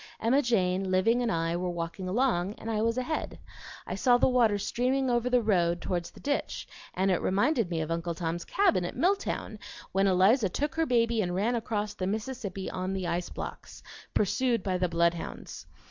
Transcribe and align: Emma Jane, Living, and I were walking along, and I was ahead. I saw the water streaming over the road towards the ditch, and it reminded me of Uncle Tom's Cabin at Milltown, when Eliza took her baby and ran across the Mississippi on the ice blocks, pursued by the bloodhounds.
Emma 0.19 0.41
Jane, 0.41 0.89
Living, 0.89 1.21
and 1.21 1.31
I 1.31 1.55
were 1.55 1.69
walking 1.69 2.07
along, 2.09 2.55
and 2.55 2.71
I 2.71 2.81
was 2.81 2.97
ahead. 2.97 3.37
I 3.85 3.93
saw 3.93 4.17
the 4.17 4.27
water 4.27 4.57
streaming 4.57 5.11
over 5.11 5.29
the 5.29 5.43
road 5.43 5.79
towards 5.79 6.09
the 6.09 6.19
ditch, 6.19 6.67
and 6.95 7.11
it 7.11 7.21
reminded 7.21 7.69
me 7.69 7.81
of 7.81 7.91
Uncle 7.91 8.15
Tom's 8.15 8.43
Cabin 8.43 8.83
at 8.83 8.95
Milltown, 8.97 9.59
when 9.91 10.07
Eliza 10.07 10.49
took 10.49 10.73
her 10.73 10.87
baby 10.87 11.21
and 11.21 11.35
ran 11.35 11.53
across 11.53 11.93
the 11.93 12.07
Mississippi 12.07 12.67
on 12.67 12.93
the 12.93 13.05
ice 13.05 13.29
blocks, 13.29 13.83
pursued 14.15 14.63
by 14.63 14.75
the 14.79 14.89
bloodhounds. 14.89 15.67